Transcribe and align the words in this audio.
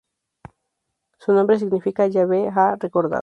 Su 1.19 1.31
nombre 1.31 1.59
significa 1.59 2.07
"Yahveh 2.07 2.47
Ha 2.55 2.75
Recordado". 2.75 3.19